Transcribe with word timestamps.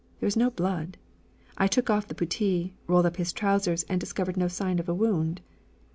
There 0.19 0.25
was 0.25 0.35
no 0.35 0.49
blood. 0.49 0.97
I 1.59 1.67
took 1.67 1.91
off 1.91 2.07
the 2.07 2.15
puttee, 2.15 2.73
rolled 2.87 3.05
up 3.05 3.17
his 3.17 3.31
trousers, 3.31 3.83
and 3.83 3.99
discovered 4.01 4.35
no 4.35 4.47
sign 4.47 4.79
of 4.79 4.89
a 4.89 4.95
wound. 4.95 5.41